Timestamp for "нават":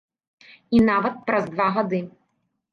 0.89-1.15